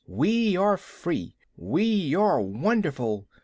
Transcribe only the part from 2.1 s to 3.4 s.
are wonderful.